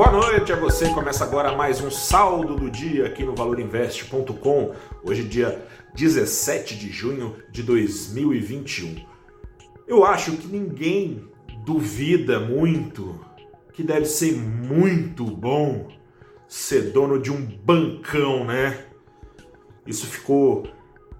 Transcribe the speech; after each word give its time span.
Boa 0.00 0.12
noite 0.12 0.50
a 0.50 0.56
você. 0.56 0.88
Começa 0.94 1.24
agora 1.24 1.54
mais 1.54 1.78
um 1.82 1.90
saldo 1.90 2.56
do 2.56 2.70
dia 2.70 3.04
aqui 3.04 3.22
no 3.22 3.34
valorinvest.com. 3.34 4.74
Hoje, 5.04 5.22
dia 5.24 5.62
17 5.94 6.74
de 6.74 6.90
junho 6.90 7.36
de 7.50 7.62
2021. 7.62 9.04
Eu 9.86 10.02
acho 10.02 10.38
que 10.38 10.46
ninguém 10.46 11.28
duvida 11.66 12.40
muito 12.40 13.20
que 13.74 13.82
deve 13.82 14.06
ser 14.06 14.34
muito 14.34 15.22
bom 15.22 15.88
ser 16.48 16.92
dono 16.92 17.20
de 17.20 17.30
um 17.30 17.44
bancão, 17.62 18.46
né? 18.46 18.86
Isso 19.86 20.06
ficou 20.06 20.66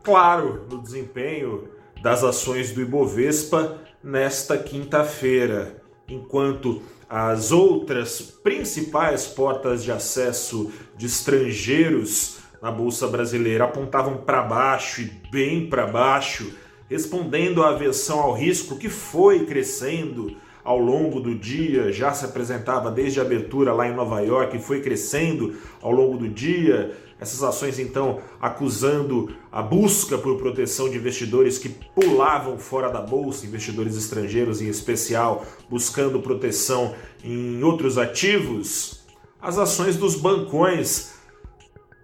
claro 0.02 0.66
no 0.70 0.80
desempenho 0.80 1.68
das 2.02 2.24
ações 2.24 2.72
do 2.72 2.80
Ibovespa 2.80 3.78
nesta 4.02 4.56
quinta-feira, 4.56 5.82
enquanto 6.08 6.80
as 7.10 7.50
outras 7.50 8.20
principais 8.20 9.26
portas 9.26 9.82
de 9.82 9.90
acesso 9.90 10.70
de 10.96 11.06
estrangeiros 11.06 12.38
na 12.62 12.70
bolsa 12.70 13.08
brasileira 13.08 13.64
apontavam 13.64 14.18
para 14.18 14.42
baixo 14.42 15.00
e 15.00 15.10
bem 15.28 15.68
para 15.68 15.88
baixo, 15.88 16.52
respondendo 16.88 17.64
à 17.64 17.70
aversão 17.70 18.20
ao 18.20 18.32
risco 18.32 18.76
que 18.76 18.88
foi 18.88 19.44
crescendo 19.44 20.36
ao 20.62 20.78
longo 20.78 21.18
do 21.18 21.34
dia, 21.34 21.90
já 21.90 22.12
se 22.12 22.24
apresentava 22.24 22.92
desde 22.92 23.18
a 23.18 23.24
abertura 23.24 23.72
lá 23.72 23.88
em 23.88 23.94
Nova 23.94 24.20
York 24.20 24.60
foi 24.60 24.80
crescendo 24.80 25.56
ao 25.82 25.90
longo 25.90 26.16
do 26.16 26.28
dia. 26.28 26.96
Essas 27.20 27.42
ações 27.42 27.78
então 27.78 28.20
acusando 28.40 29.36
a 29.52 29.60
busca 29.60 30.16
por 30.16 30.38
proteção 30.38 30.88
de 30.88 30.96
investidores 30.96 31.58
que 31.58 31.68
pulavam 31.68 32.58
fora 32.58 32.88
da 32.88 33.02
bolsa, 33.02 33.44
investidores 33.44 33.94
estrangeiros 33.94 34.62
em 34.62 34.68
especial, 34.68 35.44
buscando 35.68 36.20
proteção 36.20 36.94
em 37.22 37.62
outros 37.62 37.98
ativos. 37.98 39.04
As 39.40 39.58
ações 39.58 39.96
dos 39.96 40.16
bancões 40.16 41.12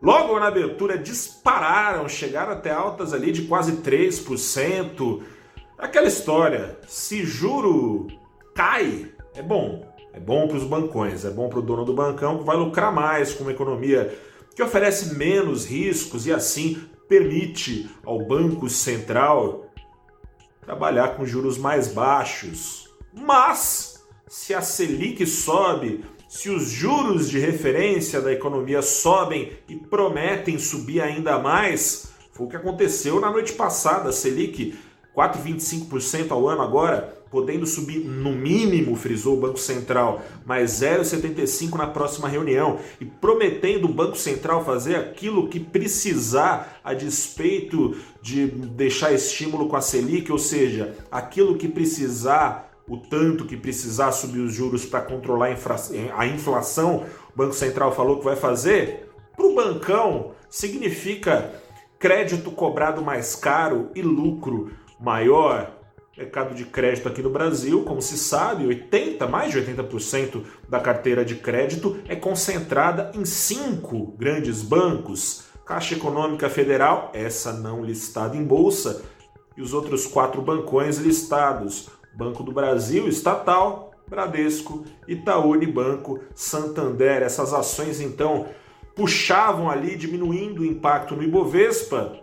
logo 0.03 0.39
na 0.39 0.49
abertura 0.49 0.99
dispararam, 0.99 2.07
chegaram 2.09 2.53
até 2.53 2.71
altas 2.71 3.15
ali 3.15 3.33
de 3.33 3.43
quase 3.43 3.77
3%. 3.79 5.23
Aquela 5.79 6.09
história, 6.09 6.79
se 6.87 7.25
juro 7.25 8.07
cai, 8.55 9.11
é 9.35 9.43
bom. 9.43 9.83
É 10.13 10.21
bom 10.21 10.49
para 10.49 10.57
os 10.57 10.65
bancões, 10.65 11.27
é 11.27 11.31
bom 11.31 11.47
para 11.51 11.59
o 11.59 11.63
dono 11.63 11.85
do 11.85 11.93
bancão 11.93 12.39
que 12.39 12.45
vai 12.45 12.57
lucrar 12.57 12.91
mais 12.91 13.35
com 13.35 13.45
uma 13.45 13.53
economia 13.53 14.19
que 14.57 14.63
oferece 14.63 15.15
menos 15.15 15.67
riscos 15.67 16.27
e 16.27 16.33
assim 16.33 16.83
permite 17.07 17.91
ao 18.03 18.27
Banco 18.27 18.71
Central 18.71 19.71
trabalhar 20.63 21.15
com 21.15 21.27
juros 21.27 21.59
mais 21.59 21.89
baixos. 21.89 22.89
Mas 23.13 24.03
se 24.27 24.55
a 24.55 24.63
Selic 24.63 25.27
sobe, 25.27 26.05
se 26.27 26.49
os 26.49 26.71
juros 26.71 27.29
de 27.29 27.39
referência 27.39 28.19
da 28.21 28.33
economia 28.33 28.81
sobem 28.81 29.53
e 29.69 29.77
prometem 29.77 30.59
subir 30.59 31.03
ainda 31.03 31.39
mais, 31.39 32.09
foi 32.33 32.47
o 32.47 32.49
que 32.49 32.57
aconteceu 32.57 33.21
na 33.21 33.31
noite 33.31 33.53
passada. 33.53 34.09
A 34.09 34.13
Selic 34.13 34.75
4,25% 35.15 36.31
ao 36.31 36.49
ano 36.49 36.63
agora, 36.63 37.16
podendo 37.31 37.67
subir 37.67 37.99
no 37.99 38.33
mínimo, 38.33 38.97
frisou 38.97 39.37
o 39.37 39.41
Banco 39.41 39.59
Central, 39.59 40.23
mais 40.45 40.71
0,75 40.81 41.77
na 41.77 41.87
próxima 41.87 42.29
reunião 42.29 42.79
e 43.01 43.05
prometendo 43.05 43.87
o 43.87 43.93
Banco 43.93 44.17
Central 44.17 44.65
fazer 44.65 44.97
aquilo 44.97 45.49
que 45.49 45.61
precisar 45.61 46.81
a 46.83 46.95
despeito 46.95 47.97
de 48.23 48.47
deixar 48.47 49.13
estímulo 49.13 49.69
com 49.69 49.77
a 49.77 49.81
Selic, 49.81 50.31
ou 50.31 50.39
seja, 50.39 50.97
aquilo 51.11 51.57
que 51.57 51.69
precisar, 51.69 52.73
o 52.89 52.97
tanto 52.97 53.45
que 53.45 53.57
precisar 53.57 54.13
subir 54.13 54.41
os 54.41 54.55
juros 54.55 54.85
para 54.85 55.01
controlar 55.01 55.49
a 56.17 56.27
inflação, 56.27 57.05
o 57.35 57.37
Banco 57.37 57.55
Central 57.55 57.95
falou 57.95 58.19
que 58.19 58.25
vai 58.25 58.37
fazer. 58.37 59.11
Para 59.37 59.47
o 59.47 59.55
bancão, 59.55 60.33
significa 60.49 61.53
crédito 61.99 62.51
cobrado 62.51 63.03
mais 63.03 63.35
caro 63.35 63.91
e 63.95 64.03
lucro 64.03 64.71
maior. 65.01 65.76
Mercado 66.17 66.55
de 66.55 66.65
crédito 66.65 67.09
aqui 67.09 67.21
no 67.21 67.29
Brasil, 67.29 67.83
como 67.85 68.01
se 68.01 68.17
sabe, 68.17 68.67
80, 68.67 69.27
mais 69.27 69.53
de 69.53 69.61
80% 69.61 70.43
da 70.67 70.81
carteira 70.81 71.23
de 71.23 71.35
crédito 71.35 71.99
é 72.09 72.17
concentrada 72.17 73.13
em 73.15 73.27
cinco 73.27 74.15
grandes 74.17 74.63
bancos: 74.63 75.45
Caixa 75.67 75.95
Econômica 75.95 76.49
Federal, 76.49 77.11
essa 77.13 77.53
não 77.53 77.85
listada 77.85 78.35
em 78.35 78.43
bolsa, 78.43 79.03
e 79.59 79.61
os 79.61 79.75
outros 79.75 80.07
quatro 80.07 80.41
bancões 80.41 80.97
listados: 80.97 81.91
Banco 82.17 82.43
do 82.43 82.51
Brasil, 82.51 83.07
Estatal, 83.09 83.93
Bradesco, 84.09 84.85
Itaú 85.07 85.51
Unibanco, 85.51 86.21
Santander. 86.35 87.23
Essas 87.23 87.53
ações 87.53 88.01
então 88.01 88.47
puxavam 88.95 89.71
ali, 89.71 89.97
diminuindo 89.97 90.63
o 90.63 90.65
impacto 90.65 91.15
no 91.15 91.23
Ibovespa, 91.23 92.19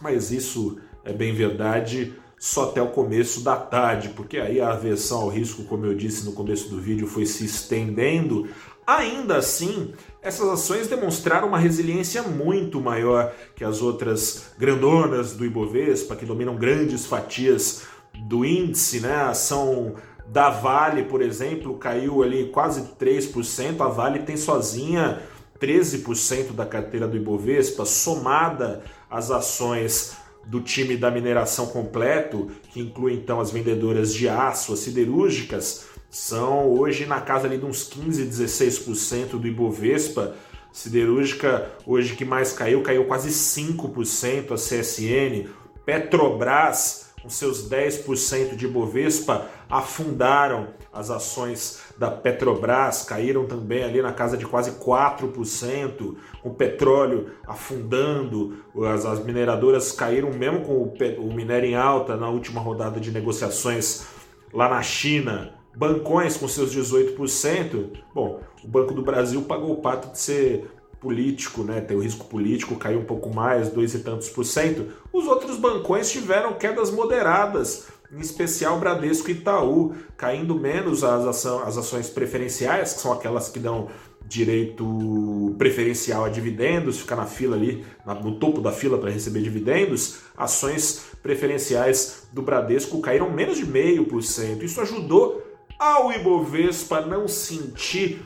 mas 0.00 0.32
isso 0.32 0.80
é 1.04 1.12
bem 1.12 1.32
verdade, 1.32 2.16
só 2.42 2.64
até 2.64 2.82
o 2.82 2.88
começo 2.88 3.42
da 3.42 3.54
tarde, 3.54 4.08
porque 4.08 4.36
aí 4.36 4.60
a 4.60 4.72
aversão 4.72 5.20
ao 5.20 5.28
risco, 5.28 5.62
como 5.62 5.86
eu 5.86 5.94
disse 5.94 6.24
no 6.24 6.32
começo 6.32 6.68
do 6.68 6.80
vídeo, 6.80 7.06
foi 7.06 7.24
se 7.24 7.44
estendendo. 7.44 8.48
Ainda 8.84 9.36
assim, 9.36 9.94
essas 10.20 10.48
ações 10.48 10.88
demonstraram 10.88 11.46
uma 11.46 11.58
resiliência 11.58 12.20
muito 12.24 12.80
maior 12.80 13.32
que 13.54 13.62
as 13.62 13.80
outras 13.80 14.46
grandonas 14.58 15.34
do 15.34 15.44
Ibovespa, 15.44 16.16
que 16.16 16.26
dominam 16.26 16.56
grandes 16.56 17.06
fatias 17.06 17.82
do 18.26 18.44
índice, 18.44 18.98
né? 18.98 19.14
A 19.14 19.28
ação 19.30 19.94
da 20.26 20.50
Vale, 20.50 21.04
por 21.04 21.22
exemplo, 21.22 21.78
caiu 21.78 22.24
ali 22.24 22.48
quase 22.48 22.88
3%. 22.98 23.80
A 23.80 23.86
Vale 23.86 24.18
tem 24.24 24.36
sozinha 24.36 25.22
13% 25.60 26.50
da 26.50 26.66
carteira 26.66 27.06
do 27.06 27.16
Ibovespa, 27.16 27.84
somada 27.84 28.82
às 29.08 29.30
ações 29.30 30.20
do 30.46 30.60
time 30.60 30.96
da 30.96 31.10
mineração 31.10 31.66
completo, 31.66 32.50
que 32.70 32.80
inclui 32.80 33.14
então 33.14 33.40
as 33.40 33.50
vendedoras 33.50 34.12
de 34.12 34.28
aço, 34.28 34.72
as 34.72 34.80
siderúrgicas, 34.80 35.86
são 36.10 36.70
hoje 36.70 37.06
na 37.06 37.20
casa 37.20 37.46
ali 37.46 37.56
de 37.56 37.64
uns 37.64 37.84
15, 37.84 38.24
16% 38.26 39.38
do 39.38 39.46
Ibovespa. 39.46 40.34
Siderúrgica 40.70 41.70
hoje 41.86 42.14
que 42.14 42.24
mais 42.24 42.52
caiu, 42.52 42.82
caiu 42.82 43.04
quase 43.06 43.30
5% 43.30 44.52
a 44.52 44.56
CSN. 44.56 45.48
Petrobras 45.86 47.11
com 47.22 47.30
seus 47.30 47.68
10% 47.68 48.56
de 48.56 48.66
Bovespa, 48.66 49.46
afundaram 49.70 50.68
as 50.92 51.08
ações 51.08 51.80
da 51.96 52.10
Petrobras, 52.10 53.04
caíram 53.04 53.46
também 53.46 53.84
ali 53.84 54.02
na 54.02 54.12
casa 54.12 54.36
de 54.36 54.44
quase 54.44 54.72
4%, 54.72 56.16
com 56.42 56.48
o 56.48 56.54
petróleo 56.54 57.30
afundando, 57.46 58.58
as, 58.92 59.06
as 59.06 59.24
mineradoras 59.24 59.92
caíram 59.92 60.32
mesmo 60.32 60.62
com 60.62 60.72
o, 60.72 60.94
o 61.18 61.32
minério 61.32 61.68
em 61.68 61.76
alta 61.76 62.16
na 62.16 62.28
última 62.28 62.60
rodada 62.60 63.00
de 63.00 63.10
negociações 63.10 64.06
lá 64.52 64.68
na 64.68 64.82
China, 64.82 65.54
bancões 65.74 66.36
com 66.36 66.46
seus 66.48 66.74
18%. 66.74 68.02
Bom, 68.14 68.40
o 68.62 68.68
Banco 68.68 68.92
do 68.92 69.02
Brasil 69.02 69.42
pagou 69.42 69.72
o 69.72 69.80
pato 69.80 70.12
de 70.12 70.18
ser 70.18 70.70
político, 71.02 71.64
né, 71.64 71.80
tem 71.80 71.96
o 71.96 72.00
risco 72.00 72.24
político, 72.26 72.76
caiu 72.76 73.00
um 73.00 73.04
pouco 73.04 73.34
mais, 73.34 73.68
dois 73.68 73.92
e 73.92 73.98
tantos 73.98 74.28
por 74.28 74.44
cento. 74.44 74.86
Os 75.12 75.26
outros 75.26 75.58
bancões 75.58 76.10
tiveram 76.10 76.54
quedas 76.54 76.92
moderadas, 76.92 77.88
em 78.10 78.20
especial 78.20 78.78
Bradesco 78.78 79.28
e 79.28 79.32
Itaú, 79.32 79.94
caindo 80.16 80.54
menos 80.54 81.02
as, 81.02 81.26
ação, 81.26 81.62
as 81.64 81.76
ações 81.76 82.08
preferenciais, 82.08 82.92
que 82.94 83.00
são 83.00 83.12
aquelas 83.12 83.48
que 83.48 83.58
dão 83.58 83.88
direito 84.24 85.54
preferencial 85.58 86.24
a 86.24 86.28
dividendos, 86.28 87.00
ficar 87.00 87.16
na 87.16 87.26
fila 87.26 87.56
ali, 87.56 87.84
no 88.22 88.38
topo 88.38 88.60
da 88.60 88.70
fila 88.70 88.96
para 88.96 89.10
receber 89.10 89.42
dividendos, 89.42 90.20
ações 90.36 91.02
preferenciais 91.22 92.28
do 92.32 92.42
Bradesco 92.42 93.00
caíram 93.00 93.30
menos 93.30 93.58
de 93.58 93.66
meio 93.66 94.04
por 94.04 94.22
cento. 94.22 94.64
Isso 94.64 94.80
ajudou 94.80 95.42
ao 95.78 96.12
Ibovespa 96.12 97.00
não 97.00 97.26
sentir 97.26 98.22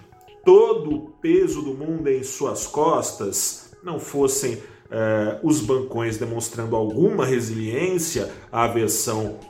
todo 0.47 0.95
o 0.95 1.11
peso 1.21 1.61
do 1.61 1.75
mundo 1.75 2.09
em 2.09 2.23
suas 2.23 2.67
costas, 2.69 3.73
não 3.83 3.99
fossem 3.99 4.63
eh, 4.89 5.41
os 5.43 5.61
bancões 5.61 6.19
demonstrando 6.19 6.77
alguma 6.77 7.27
resiliência 7.27 8.31
à 8.53 8.63
aversão 8.63 9.41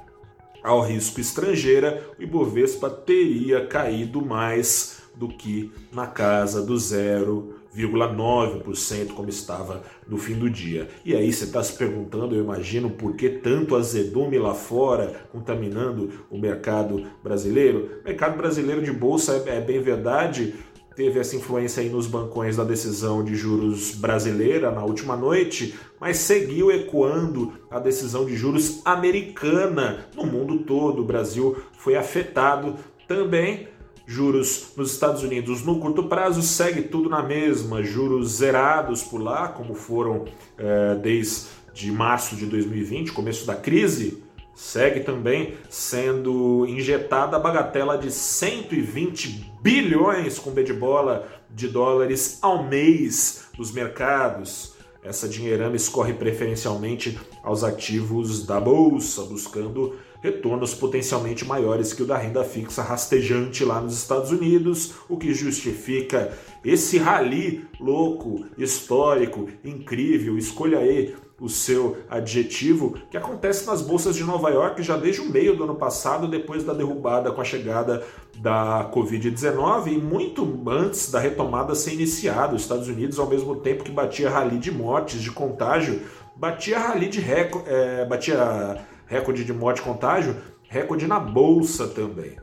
ao 0.65 0.81
risco 0.81 1.21
estrangeira, 1.21 2.03
o 2.19 2.23
Ibovespa 2.23 2.89
teria 2.89 3.67
caído 3.67 4.25
mais 4.25 5.03
do 5.15 5.29
que 5.29 5.71
na 5.93 6.07
casa 6.07 6.63
do 6.63 6.73
0,9%, 6.75 9.13
como 9.13 9.29
estava 9.29 9.83
no 10.09 10.17
fim 10.17 10.33
do 10.35 10.49
dia. 10.49 10.89
E 11.05 11.15
aí 11.15 11.31
você 11.33 11.45
está 11.45 11.63
se 11.63 11.75
perguntando, 11.75 12.35
eu 12.35 12.43
imagino, 12.43 12.89
por 12.91 13.15
que 13.15 13.29
tanto 13.29 13.77
azedume 13.77 14.39
lá 14.39 14.55
fora, 14.55 15.27
contaminando 15.31 16.25
o 16.31 16.39
mercado 16.39 17.07
brasileiro? 17.23 18.01
O 18.03 18.05
mercado 18.05 18.35
brasileiro 18.37 18.83
de 18.83 18.93
bolsa 18.93 19.45
é, 19.47 19.59
é 19.59 19.61
bem 19.61 19.81
verdade, 19.81 20.55
teve 20.97 21.21
essa 21.21 21.37
influência 21.37 21.83
aí 21.83 21.91
nos 21.91 22.07
bancões 22.07 22.57
da 22.57 22.65
decisão 22.65 23.23
de 23.23 23.37
juros 23.37 23.95
brasileira 23.95 24.71
na 24.71 24.83
última 24.83 25.15
noite, 25.15 25.79
mas 26.01 26.17
seguiu 26.17 26.73
ecoando 26.73 27.53
a 27.71 27.79
decisão 27.79 28.25
de 28.25 28.35
juros 28.35 28.81
americana 28.85 30.07
no 30.17 30.25
mundo 30.25 30.61
todo. 30.61 31.03
O 31.03 31.05
Brasil 31.05 31.57
foi 31.77 31.95
afetado 31.97 32.75
também 33.07 33.69
Juros 34.09 34.73
nos 34.77 34.93
Estados 34.93 35.25
Unidos 35.25 35.65
no 35.65 35.81
curto 35.81 36.05
prazo 36.05 36.41
segue 36.41 36.83
tudo 36.83 37.11
na 37.11 37.25
mesma, 37.25 37.83
juros 37.83 38.37
zerados 38.37 39.03
por 39.03 39.21
lá, 39.21 39.49
como 39.49 39.75
foram 39.75 40.27
é, 40.57 40.95
desde 40.95 41.91
março 41.91 42.37
de 42.37 42.47
2020, 42.47 43.11
começo 43.11 43.45
da 43.45 43.57
crise, 43.57 44.23
segue 44.55 45.01
também 45.01 45.55
sendo 45.69 46.65
injetada 46.69 47.37
a 47.37 47.41
bagatela 47.41 47.99
de 47.99 48.13
120 48.13 49.53
bilhões 49.67 50.39
com 50.39 50.53
B 50.53 50.63
de 50.63 50.73
bola 50.73 51.27
de 51.51 51.67
dólares 51.67 52.39
ao 52.41 52.63
mês 52.63 53.47
nos 53.59 53.73
mercados. 53.73 54.75
Essa 55.03 55.29
dinheirama 55.29 55.75
escorre 55.75 56.15
preferencialmente 56.15 57.19
aos 57.43 57.65
ativos 57.65 58.47
da 58.47 58.61
bolsa, 58.61 59.23
buscando 59.23 59.97
retornos 60.23 60.73
potencialmente 60.73 61.45
maiores 61.45 61.93
que 61.93 62.05
o 62.05 62.07
da 62.07 62.17
renda 62.17 62.45
fixa 62.45 62.81
rastejante 62.81 63.65
lá 63.65 63.81
nos 63.81 63.99
Estados 63.99 64.31
Unidos, 64.31 64.95
o 65.09 65.17
que 65.17 65.35
justifica 65.35 66.33
esse 66.65 66.97
rally 66.97 67.65
louco, 67.81 68.47
histórico, 68.57 69.49
incrível, 69.65 70.39
escolha 70.39 70.79
aí 70.79 71.13
o 71.39 71.49
seu 71.49 71.99
adjetivo, 72.09 72.99
que 73.11 73.17
acontece 73.17 73.67
nas 73.67 73.83
bolsas 73.83 74.17
de 74.17 74.25
Nova 74.25 74.49
York 74.49 74.83
já 74.83 74.97
desde 74.97 75.21
o 75.21 75.31
meio 75.31 75.55
do 75.55 75.65
ano 75.65 75.75
passado, 75.75 76.27
depois 76.27 76.65
da 76.65 76.73
derrubada 76.73 77.31
com 77.31 77.41
a 77.41 77.45
chegada 77.45 78.03
da 78.39 78.91
Covid-19 78.93 79.89
e 79.89 79.99
muito 79.99 80.63
antes 80.67 81.11
da 81.11 81.21
retomada 81.21 81.75
ser 81.75 81.93
iniciada. 81.93 82.55
Os 82.55 82.63
Estados 82.63 82.89
Unidos, 82.89 83.19
ao 83.19 83.27
mesmo 83.27 83.57
tempo 83.57 83.85
que 83.85 83.91
batia 83.91 84.31
rally 84.31 84.59
de 84.59 84.73
mortes, 84.73 85.21
de 85.21 85.31
contágio, 85.31 86.03
batia 86.35 86.79
rally 86.79 87.09
de 87.09 87.21
recorde, 87.21 87.69
é, 87.69 88.07
batia 88.07 88.79
recorde 89.07 89.45
de 89.45 89.53
morte 89.53 89.83
contágio, 89.83 90.37
recorde 90.63 91.07
na 91.07 91.21
bolsa 91.21 91.87
também. 91.87 92.37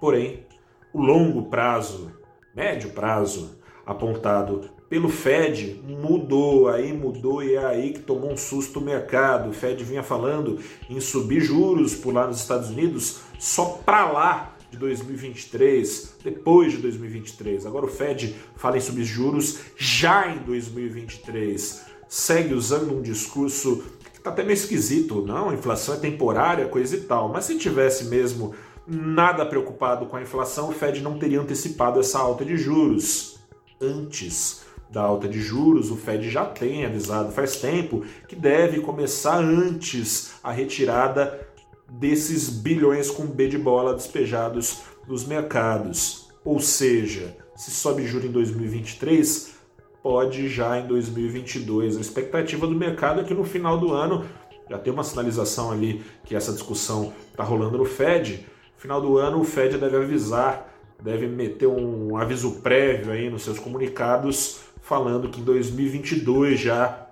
Porém, 0.00 0.46
o 0.94 1.02
longo 1.02 1.42
prazo, 1.50 2.10
médio 2.54 2.90
prazo, 2.90 3.58
apontado 3.84 4.70
pelo 4.94 5.08
Fed 5.08 5.82
mudou, 5.88 6.68
aí 6.68 6.92
mudou 6.92 7.42
e 7.42 7.56
é 7.56 7.64
aí 7.64 7.94
que 7.94 7.98
tomou 7.98 8.32
um 8.32 8.36
susto 8.36 8.78
o 8.78 8.80
mercado. 8.80 9.50
O 9.50 9.52
Fed 9.52 9.82
vinha 9.82 10.04
falando 10.04 10.60
em 10.88 11.00
subir 11.00 11.40
juros 11.40 11.96
por 11.96 12.14
lá 12.14 12.28
nos 12.28 12.38
Estados 12.38 12.70
Unidos 12.70 13.18
só 13.36 13.80
para 13.84 14.12
lá 14.12 14.56
de 14.70 14.78
2023, 14.78 16.18
depois 16.22 16.70
de 16.70 16.78
2023. 16.78 17.66
Agora 17.66 17.86
o 17.86 17.88
Fed 17.88 18.36
fala 18.54 18.76
em 18.76 18.80
subir 18.80 19.02
juros 19.02 19.62
já 19.76 20.28
em 20.28 20.38
2023. 20.44 21.86
Segue 22.08 22.54
usando 22.54 22.96
um 22.96 23.02
discurso 23.02 23.82
que 24.12 24.20
tá 24.20 24.30
até 24.30 24.44
meio 24.44 24.54
esquisito, 24.54 25.26
não, 25.26 25.50
a 25.50 25.54
inflação 25.54 25.96
é 25.96 25.98
temporária, 25.98 26.68
coisa 26.68 26.94
e 26.94 27.00
tal. 27.00 27.28
Mas 27.30 27.46
se 27.46 27.58
tivesse 27.58 28.04
mesmo 28.04 28.54
nada 28.86 29.44
preocupado 29.44 30.06
com 30.06 30.16
a 30.16 30.22
inflação, 30.22 30.68
o 30.68 30.72
Fed 30.72 31.02
não 31.02 31.18
teria 31.18 31.40
antecipado 31.40 31.98
essa 31.98 32.20
alta 32.20 32.44
de 32.44 32.56
juros 32.56 33.40
antes 33.80 34.62
da 34.94 35.02
alta 35.02 35.28
de 35.28 35.40
juros, 35.40 35.90
o 35.90 35.96
Fed 35.96 36.30
já 36.30 36.46
tem 36.46 36.86
avisado 36.86 37.32
faz 37.32 37.56
tempo 37.56 38.04
que 38.28 38.36
deve 38.36 38.80
começar 38.80 39.38
antes 39.38 40.34
a 40.42 40.52
retirada 40.52 41.46
desses 41.90 42.48
bilhões 42.48 43.10
com 43.10 43.26
B 43.26 43.48
de 43.48 43.58
bola 43.58 43.92
despejados 43.92 44.82
nos 45.08 45.26
mercados. 45.26 46.28
Ou 46.44 46.60
seja, 46.60 47.36
se 47.56 47.72
sobe 47.72 48.06
juro 48.06 48.26
em 48.26 48.30
2023, 48.30 49.54
pode 50.00 50.48
já 50.48 50.78
em 50.78 50.86
2022. 50.86 51.96
A 51.96 52.00
expectativa 52.00 52.64
do 52.64 52.74
mercado 52.74 53.20
é 53.20 53.24
que 53.24 53.34
no 53.34 53.44
final 53.44 53.78
do 53.78 53.92
ano 53.92 54.24
já 54.70 54.78
tem 54.78 54.92
uma 54.92 55.04
sinalização 55.04 55.72
ali 55.72 56.04
que 56.24 56.36
essa 56.36 56.52
discussão 56.52 57.12
está 57.32 57.42
rolando 57.42 57.76
no 57.76 57.84
Fed. 57.84 58.46
No 58.76 58.80
final 58.80 59.00
do 59.00 59.18
ano 59.18 59.40
o 59.40 59.44
Fed 59.44 59.76
deve 59.76 59.96
avisar, 59.96 60.72
deve 61.02 61.26
meter 61.26 61.66
um 61.66 62.16
aviso 62.16 62.60
prévio 62.60 63.10
aí 63.10 63.28
nos 63.28 63.42
seus 63.42 63.58
comunicados 63.58 64.72
falando 64.84 65.28
que 65.28 65.40
em 65.40 65.44
2022 65.44 66.60
já 66.60 67.08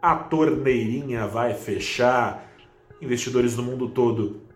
a 0.00 0.14
torneirinha 0.14 1.26
vai 1.26 1.54
fechar, 1.54 2.52
investidores 3.02 3.56
do 3.56 3.62
mundo 3.62 3.88
todo 3.88 4.46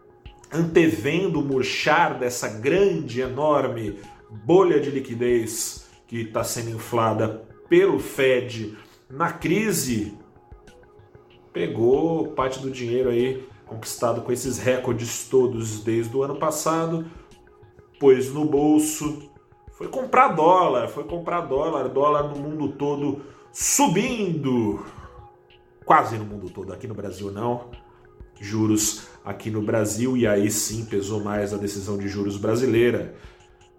antevendo 0.53 1.41
o 1.41 1.45
murchar 1.45 2.19
dessa 2.19 2.49
grande, 2.49 3.21
enorme 3.21 3.99
bolha 4.45 4.81
de 4.81 4.91
liquidez 4.91 5.89
que 6.07 6.23
está 6.23 6.43
sendo 6.43 6.71
inflada 6.71 7.47
pelo 7.69 8.01
Fed 8.01 8.77
na 9.09 9.33
crise, 9.33 10.19
pegou 11.53 12.29
parte 12.29 12.59
do 12.59 12.71
dinheiro 12.71 13.11
aí 13.11 13.47
conquistado 13.65 14.23
com 14.23 14.33
esses 14.33 14.59
recordes 14.59 15.29
todos 15.29 15.81
desde 15.81 16.17
o 16.17 16.23
ano 16.23 16.37
passado, 16.37 17.07
pôs 18.01 18.33
no 18.33 18.45
bolso 18.45 19.30
foi 19.81 19.89
comprar 19.89 20.29
dólar, 20.29 20.89
foi 20.89 21.05
comprar 21.05 21.41
dólar, 21.41 21.89
dólar 21.89 22.25
no 22.25 22.37
mundo 22.37 22.69
todo 22.69 23.23
subindo. 23.51 24.85
Quase 25.87 26.19
no 26.19 26.25
mundo 26.27 26.51
todo, 26.51 26.71
aqui 26.71 26.87
no 26.87 26.93
Brasil 26.93 27.33
não. 27.33 27.71
Juros 28.39 29.09
aqui 29.25 29.51
no 29.51 29.63
Brasil, 29.63 30.19
e 30.19 30.27
aí 30.27 30.51
sim 30.51 30.85
pesou 30.85 31.25
mais 31.25 31.55
a 31.55 31.57
decisão 31.57 31.97
de 31.97 32.09
juros 32.09 32.37
brasileira. 32.37 33.15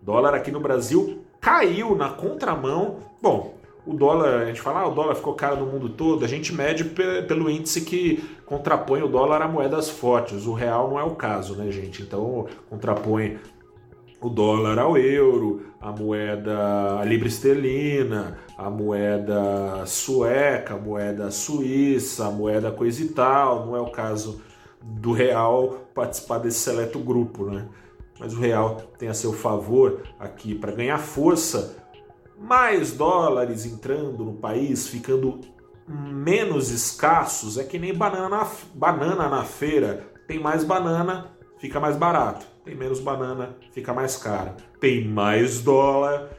Dólar 0.02 0.34
aqui 0.34 0.50
no 0.50 0.60
Brasil 0.60 1.24
caiu 1.40 1.96
na 1.96 2.10
contramão. 2.10 2.98
Bom, 3.22 3.54
o 3.86 3.94
dólar, 3.94 4.42
a 4.42 4.46
gente 4.46 4.60
fala, 4.60 4.80
ah, 4.80 4.88
o 4.88 4.96
dólar 4.96 5.14
ficou 5.14 5.36
caro 5.36 5.58
no 5.58 5.68
mundo 5.68 5.88
todo, 5.88 6.26
a 6.26 6.28
gente 6.28 6.52
mede 6.52 6.84
pelo 6.84 7.48
índice 7.48 7.82
que 7.82 8.28
contrapõe 8.48 9.04
o 9.04 9.08
dólar 9.08 9.44
a 9.44 9.48
moedas 9.48 9.88
fortes. 9.88 10.48
O 10.48 10.54
real 10.54 10.90
não 10.90 11.00
é 11.00 11.04
o 11.04 11.14
caso, 11.14 11.56
né, 11.56 11.70
gente? 11.70 12.02
Então, 12.02 12.48
contrapõe 12.72 13.38
o 14.22 14.30
dólar 14.30 14.78
ao 14.78 14.98
euro, 14.98 15.66
a 15.80 15.92
moeda 15.92 17.00
a 17.00 17.04
libra 17.04 17.28
esterlina, 17.28 18.38
a 18.56 18.70
moeda 18.70 19.84
sueca, 19.88 20.76
a 20.76 20.78
moeda 20.78 21.32
suíça, 21.32 22.28
a 22.28 22.32
moeda 22.32 22.72
coisa 22.72 23.02
e 23.02 23.10
tal. 23.10 23.66
Não 23.66 23.76
é 23.76 23.82
o 23.82 23.92
caso 23.92 24.42
do 24.80 25.12
real 25.12 25.88
participar 25.94 26.38
desse 26.38 26.60
seleto 26.60 27.00
grupo, 27.00 27.46
né? 27.46 27.68
Mas 28.20 28.34
o 28.34 28.40
real 28.40 28.76
tem 29.00 29.10
a 29.10 29.14
seu 29.16 29.34
favor 29.34 30.04
aqui 30.20 30.54
para 30.54 30.72
ganhar 30.72 31.00
força, 31.00 31.78
mais 32.40 32.92
dólares 32.92 33.66
entrando 33.66 34.24
no 34.24 34.34
país, 34.34 34.88
ficando 34.88 35.40
menos 35.88 36.70
escassos, 36.70 37.58
é 37.58 37.64
que 37.64 37.80
nem 37.80 37.94
banana 37.94 38.30
na, 38.30 38.48
banana 38.76 39.28
na 39.28 39.44
feira. 39.44 40.08
Tem 40.28 40.40
mais 40.40 40.64
banana, 40.64 41.32
fica 41.62 41.80
mais 41.80 41.96
barato 41.96 42.52
tem 42.64 42.76
menos 42.76 43.00
banana, 43.00 43.56
fica 43.72 43.94
mais 43.94 44.18
caro. 44.18 44.52
Tem 44.80 45.08
mais 45.08 45.62
dólar, 45.62 46.30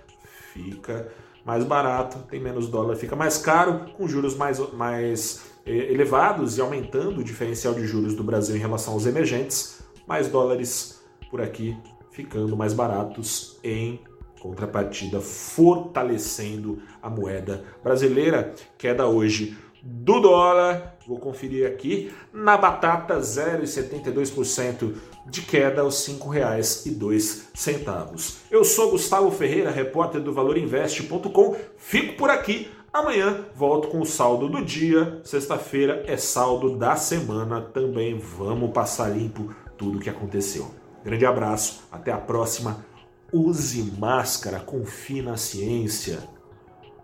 fica 0.53 1.09
mais 1.45 1.65
barato, 1.65 2.19
tem 2.29 2.41
menos 2.41 2.69
dólar, 2.69 2.97
fica 2.97 3.17
mais 3.17 3.39
caro, 3.39 3.91
com 3.97 4.07
juros 4.07 4.37
mais, 4.37 4.59
mais 4.73 5.53
eh, 5.67 5.93
elevados 5.93 6.57
e 6.57 6.61
aumentando 6.61 7.21
o 7.21 7.25
diferencial 7.25 7.75
de 7.75 7.87
juros 7.87 8.15
do 8.15 8.23
Brasil 8.23 8.57
em 8.57 8.61
relação 8.61 8.95
aos 8.95 9.07
emergentes, 9.07 9.83
mais 10.07 10.29
dólares 10.29 11.03
por 11.31 11.41
aqui 11.41 11.77
ficando 12.13 12.57
mais 12.57 12.75
baratos 12.75 13.59
em 13.65 14.01
contrapartida, 14.41 15.21
fortalecendo 15.21 16.83
a 17.01 17.09
moeda 17.09 17.65
brasileira. 17.83 18.55
Queda 18.77 19.07
hoje 19.07 19.57
do 19.83 20.21
dólar, 20.21 20.97
vou 21.07 21.19
conferir 21.19 21.67
aqui, 21.67 22.13
na 22.33 22.57
batata 22.57 23.19
0,72% 23.19 24.95
de 25.27 25.43
queda 25.43 25.83
aos 25.83 26.07
R$ 26.07 26.15
5,02. 26.15 28.37
Eu 28.51 28.65
sou 28.65 28.93
Gustavo 28.93 29.31
Ferreira, 29.31 29.71
repórter 29.71 30.21
do 30.21 30.33
valorinvest.com. 30.33 31.57
Fico 31.77 32.17
por 32.17 32.31
aqui. 32.31 32.71
Amanhã 32.93 33.47
volto 33.55 33.89
com 33.89 34.01
o 34.01 34.07
saldo 34.07 34.49
do 34.49 34.65
dia. 34.65 35.21
Sexta-feira 35.25 36.05
é 36.07 36.17
saldo 36.17 36.77
da 36.77 36.95
semana 36.95 37.61
também. 37.61 38.19
Vamos 38.19 38.71
passar 38.71 39.09
limpo 39.09 39.55
tudo 39.79 39.99
o 39.99 40.01
que 40.01 40.11
aconteceu. 40.11 40.71
Grande 41.03 41.27
abraço, 41.27 41.83
até 41.91 42.13
a 42.13 42.19
próxima. 42.19 42.85
Use 43.33 43.83
máscara, 43.99 44.61
confie 44.61 45.23
na 45.23 45.37
ciência. 45.37 46.21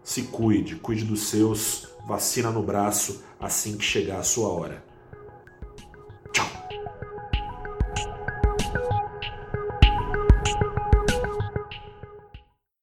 Se 0.05 0.23
cuide, 0.23 0.77
cuide 0.77 1.05
dos 1.05 1.29
seus, 1.29 1.89
vacina 2.09 2.51
no 2.51 2.63
braço 2.63 3.23
assim 3.39 3.77
que 3.77 3.85
chegar 3.85 4.19
a 4.19 4.23
sua 4.23 4.49
hora. 4.49 4.88